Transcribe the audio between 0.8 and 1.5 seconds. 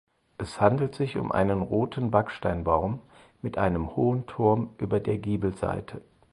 sich um